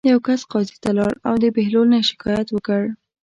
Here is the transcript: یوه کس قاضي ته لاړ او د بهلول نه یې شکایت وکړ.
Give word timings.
یوه 0.09 0.23
کس 0.27 0.41
قاضي 0.51 0.77
ته 0.83 0.89
لاړ 0.97 1.13
او 1.27 1.33
د 1.43 1.45
بهلول 1.55 1.87
نه 1.91 1.97
یې 1.99 2.07
شکایت 2.11 2.47
وکړ. 2.51 2.81